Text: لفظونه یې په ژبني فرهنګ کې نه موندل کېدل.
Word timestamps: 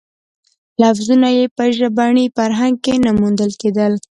لفظونه 0.81 1.29
یې 1.37 1.45
په 1.57 1.63
ژبني 1.77 2.25
فرهنګ 2.35 2.75
کې 2.85 2.95
نه 3.05 3.11
موندل 3.19 3.51
کېدل. 3.61 3.93